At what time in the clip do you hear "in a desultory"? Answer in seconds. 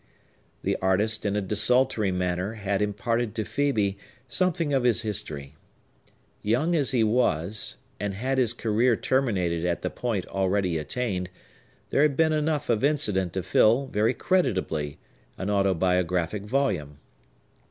1.27-2.11